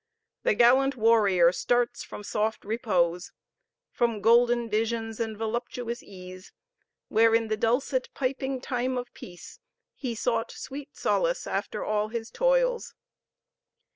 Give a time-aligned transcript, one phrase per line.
[0.41, 3.33] The gallant warrior starts from soft repose
[3.91, 6.51] from golden visions and voluptuous ease;
[7.07, 9.59] where, in the dulcet "piping time of peace,"
[9.93, 12.95] he sought sweet solace after all his toils.